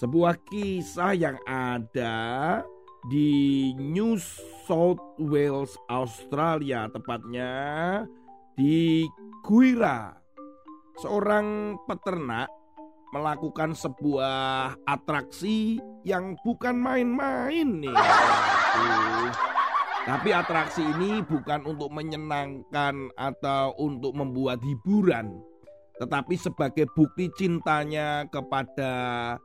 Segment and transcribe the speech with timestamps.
[0.00, 2.16] Sebuah kisah yang ada
[3.12, 4.16] di New
[4.64, 7.52] South Wales, Australia, tepatnya
[8.56, 9.04] di
[9.44, 10.16] Guira.
[11.04, 12.48] Seorang peternak
[13.12, 15.76] melakukan sebuah atraksi
[16.08, 18.00] yang bukan main-main nih.
[20.08, 25.44] Tapi atraksi ini bukan untuk menyenangkan atau untuk membuat hiburan,
[26.00, 29.36] tetapi sebagai bukti cintanya kepada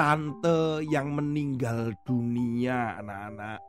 [0.00, 3.60] tante yang meninggal dunia, anak-anak.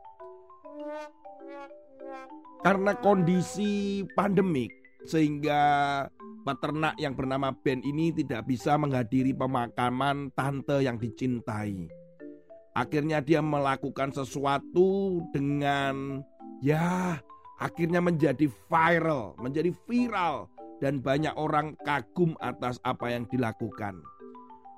[2.64, 4.72] Karena kondisi pandemik,
[5.04, 5.60] sehingga
[6.48, 11.92] peternak yang bernama Ben ini tidak bisa menghadiri pemakaman tante yang dicintai.
[12.72, 16.24] Akhirnya dia melakukan sesuatu dengan
[16.64, 17.20] ya
[17.60, 20.48] akhirnya menjadi viral, menjadi viral
[20.80, 24.00] dan banyak orang kagum atas apa yang dilakukan.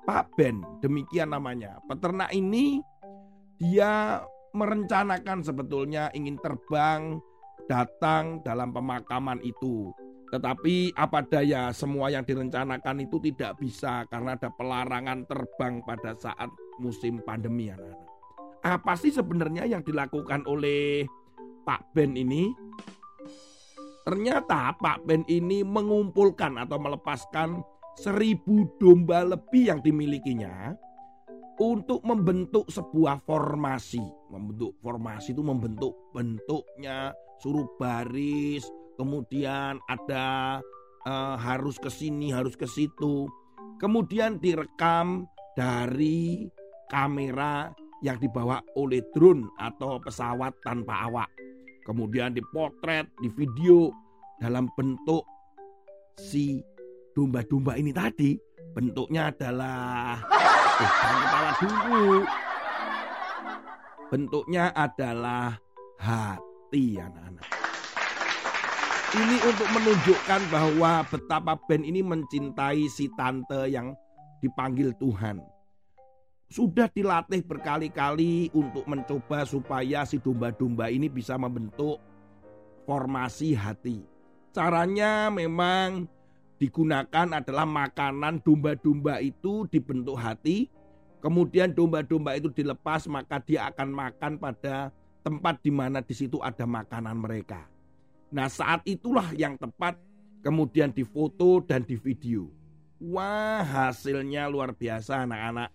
[0.05, 1.81] Pak Ben, demikian namanya.
[1.89, 2.77] Peternak ini
[3.57, 4.21] dia
[4.53, 7.17] merencanakan sebetulnya ingin terbang
[7.65, 9.89] datang dalam pemakaman itu.
[10.29, 16.49] Tetapi apa daya semua yang direncanakan itu tidak bisa karena ada pelarangan terbang pada saat
[16.77, 18.09] musim pandemi anak-anak.
[18.65, 21.05] Apa sih sebenarnya yang dilakukan oleh
[21.65, 22.49] Pak Ben ini?
[24.05, 27.61] Ternyata Pak Ben ini mengumpulkan atau melepaskan
[27.95, 30.75] seribu domba lebih yang dimilikinya
[31.59, 34.03] untuk membentuk sebuah formasi.
[34.31, 38.67] Membentuk formasi itu membentuk bentuknya suruh baris,
[38.99, 40.59] kemudian ada
[41.07, 43.27] uh, harus ke sini, harus ke situ.
[43.79, 46.47] Kemudian direkam dari
[46.91, 47.71] kamera
[48.03, 51.31] yang dibawa oleh drone atau pesawat tanpa awak.
[51.87, 53.93] Kemudian dipotret, di video
[54.41, 55.23] dalam bentuk
[56.19, 56.59] si
[57.15, 58.35] domba-domba ini tadi.
[58.75, 60.19] Bentuknya adalah
[60.83, 62.07] eh, kepala dulu.
[64.11, 65.55] Bentuknya adalah
[65.95, 67.47] hati anak-anak.
[69.15, 73.95] Ini untuk menunjukkan bahwa betapa Ben ini mencintai si tante yang
[74.43, 75.39] dipanggil Tuhan.
[76.51, 81.97] Sudah dilatih berkali-kali untuk mencoba supaya si domba-domba ini bisa membentuk
[82.83, 84.03] formasi hati.
[84.51, 86.11] Caranya memang
[86.57, 90.71] digunakan adalah makanan domba-domba itu dibentuk hati.
[91.19, 94.93] Kemudian domba-domba itu dilepas maka dia akan makan pada
[95.25, 97.65] tempat di mana di situ ada makanan mereka.
[98.29, 99.97] Nah saat itulah yang tepat
[100.45, 102.53] kemudian difoto dan di video.
[103.01, 105.73] Wah hasilnya luar biasa anak-anak.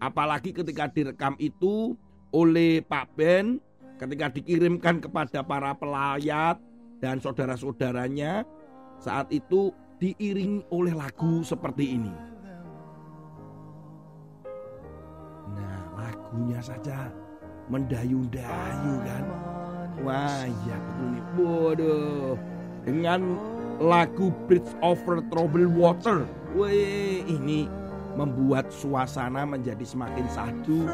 [0.00, 1.96] Apalagi ketika direkam itu
[2.30, 3.58] oleh Pak Ben
[4.00, 6.56] ketika dikirimkan kepada para pelayat
[7.04, 8.48] dan saudara-saudaranya
[9.00, 12.14] saat itu diiringi oleh lagu seperti ini.
[15.52, 17.12] Nah lagunya saja
[17.68, 19.24] mendayu-dayu kan.
[20.00, 21.24] Wah ya betul nih.
[21.36, 22.32] Bodoh.
[22.88, 23.20] Dengan
[23.76, 26.24] lagu Bridge Over Troubled Water.
[26.56, 27.68] Wih ini
[28.16, 30.88] membuat suasana menjadi semakin sadu.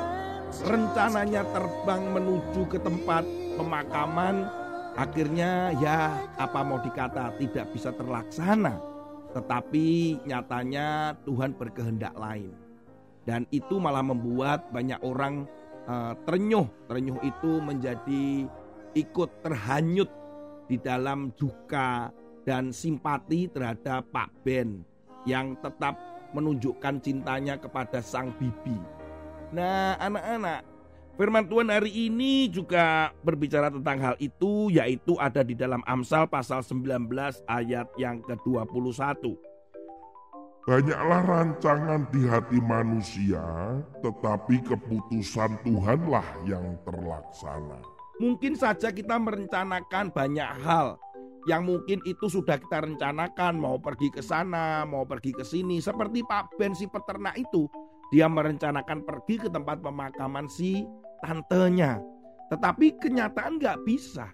[0.66, 3.22] Rencananya terbang menuju ke tempat
[3.54, 4.50] pemakaman.
[4.98, 8.95] Akhirnya ya apa mau dikata tidak bisa terlaksana.
[9.36, 12.56] Tetapi nyatanya Tuhan berkehendak lain.
[13.28, 15.44] Dan itu malah membuat banyak orang
[15.84, 16.64] uh, terenyuh.
[16.88, 18.48] Terenyuh itu menjadi
[18.96, 20.08] ikut terhanyut
[20.72, 22.08] di dalam duka
[22.48, 24.80] dan simpati terhadap Pak Ben
[25.28, 25.98] yang tetap
[26.32, 28.78] menunjukkan cintanya kepada sang bibi.
[29.52, 30.64] Nah, anak-anak,
[31.16, 36.60] firman Tuhan hari ini juga berbicara tentang hal itu yaitu ada di dalam Amsal pasal
[36.60, 37.08] 19
[37.48, 39.34] ayat yang ke-21.
[40.66, 43.40] Banyaklah rancangan di hati manusia,
[44.02, 47.78] tetapi keputusan Tuhanlah yang terlaksana.
[48.18, 50.98] Mungkin saja kita merencanakan banyak hal
[51.46, 55.78] yang mungkin itu sudah kita rencanakan mau pergi ke sana, mau pergi ke sini.
[55.78, 57.70] Seperti Pak Ben si peternak itu,
[58.10, 60.82] dia merencanakan pergi ke tempat pemakaman si
[61.24, 62.00] tantenya.
[62.52, 64.28] Tetapi kenyataan nggak bisa.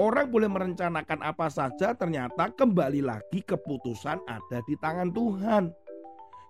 [0.00, 5.68] Orang boleh merencanakan apa saja, ternyata kembali lagi keputusan ada di tangan Tuhan.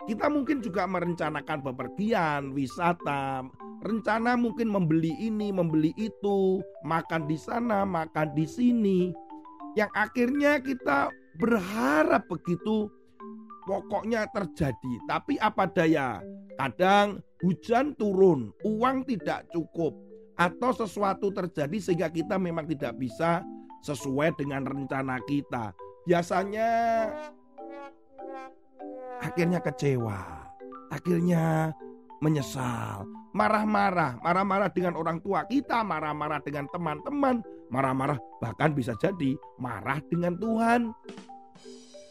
[0.07, 3.47] Kita mungkin juga merencanakan bepergian, wisata,
[3.83, 9.01] rencana mungkin membeli ini, membeli itu, makan di sana, makan di sini.
[9.79, 12.91] Yang akhirnya kita berharap begitu
[13.67, 14.93] pokoknya terjadi.
[15.07, 16.19] Tapi apa daya?
[16.59, 19.93] Kadang hujan turun, uang tidak cukup,
[20.39, 23.43] atau sesuatu terjadi sehingga kita memang tidak bisa
[23.83, 25.75] sesuai dengan rencana kita.
[26.07, 26.71] Biasanya
[29.23, 30.19] akhirnya kecewa,
[30.91, 31.75] akhirnya
[32.23, 39.99] menyesal, marah-marah, marah-marah dengan orang tua kita, marah-marah dengan teman-teman, marah-marah bahkan bisa jadi marah
[40.07, 40.95] dengan Tuhan.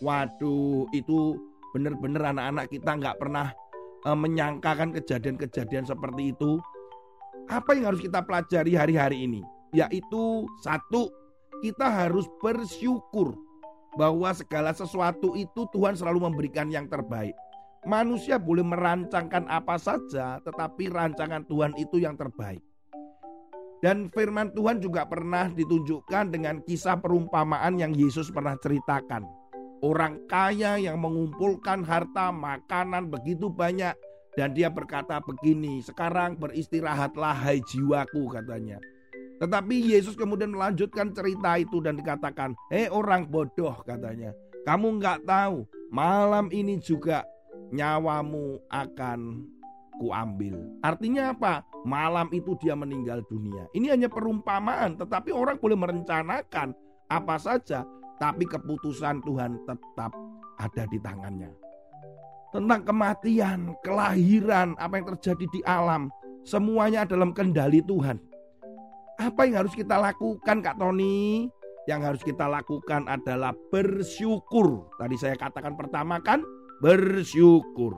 [0.02, 1.38] Waduh, itu
[1.72, 3.54] benar-benar anak-anak kita nggak pernah
[4.06, 6.62] uh, menyangkakan kejadian-kejadian seperti itu.
[7.50, 9.42] Apa yang harus kita pelajari hari-hari ini?
[9.76, 11.12] Yaitu satu,
[11.62, 13.36] kita harus bersyukur
[13.96, 17.36] bahwa segala sesuatu itu Tuhan selalu memberikan yang terbaik.
[17.82, 22.62] Manusia boleh merancangkan apa saja, tetapi rancangan Tuhan itu yang terbaik.
[23.82, 29.41] Dan firman Tuhan juga pernah ditunjukkan dengan kisah perumpamaan yang Yesus pernah ceritakan.
[29.82, 33.98] Orang kaya yang mengumpulkan harta makanan begitu banyak
[34.38, 38.78] dan dia berkata begini, sekarang beristirahatlah hai jiwaku katanya.
[39.42, 44.38] Tetapi Yesus kemudian melanjutkan cerita itu dan dikatakan, hei orang bodoh katanya,
[44.70, 47.26] kamu nggak tahu malam ini juga
[47.74, 49.50] nyawamu akan
[49.98, 50.62] kuambil.
[50.86, 51.66] Artinya apa?
[51.82, 53.66] Malam itu dia meninggal dunia.
[53.74, 56.78] Ini hanya perumpamaan, tetapi orang boleh merencanakan
[57.10, 57.82] apa saja,
[58.22, 60.14] tapi keputusan Tuhan tetap
[60.62, 61.50] ada di tangannya.
[62.54, 66.14] Tentang kematian, kelahiran, apa yang terjadi di alam,
[66.46, 68.22] semuanya dalam kendali Tuhan.
[69.18, 71.50] Apa yang harus kita lakukan Kak Tony?
[71.90, 74.86] Yang harus kita lakukan adalah bersyukur.
[75.02, 76.46] Tadi saya katakan pertama kan
[76.78, 77.98] bersyukur.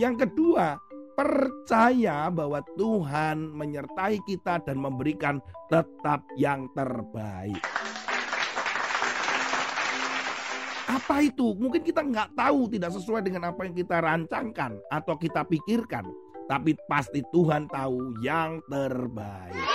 [0.00, 0.80] Yang kedua,
[1.18, 7.58] percaya bahwa Tuhan menyertai kita dan memberikan tetap yang terbaik.
[10.88, 11.52] Apa itu?
[11.52, 16.08] Mungkin kita nggak tahu, tidak sesuai dengan apa yang kita rancangkan atau kita pikirkan.
[16.48, 19.68] Tapi pasti Tuhan tahu yang terbaik.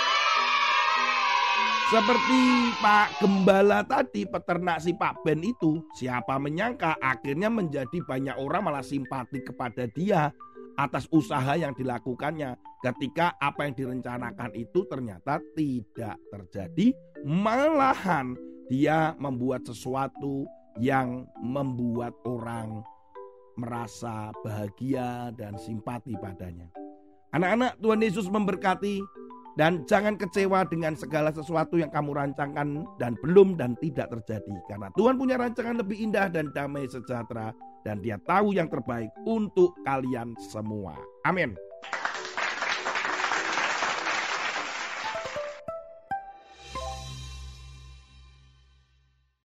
[1.94, 8.66] Seperti Pak Gembala tadi, peternak si Pak Ben itu, siapa menyangka akhirnya menjadi banyak orang
[8.66, 10.34] malah simpati kepada dia
[10.74, 16.90] atas usaha yang dilakukannya ketika apa yang direncanakan itu ternyata tidak terjadi,
[17.22, 18.34] malahan
[18.66, 22.82] dia membuat sesuatu yang membuat orang
[23.54, 26.66] merasa bahagia dan simpati padanya.
[27.34, 29.02] Anak-anak, Tuhan Yesus memberkati.
[29.54, 34.50] Dan jangan kecewa dengan segala sesuatu yang kamu rancangkan dan belum dan tidak terjadi.
[34.66, 37.54] Karena Tuhan punya rancangan lebih indah dan damai sejahtera.
[37.86, 40.98] Dan dia tahu yang terbaik untuk kalian semua.
[41.22, 41.54] Amin.